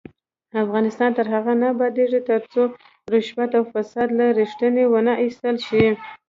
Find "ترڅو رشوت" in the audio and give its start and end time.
2.29-3.51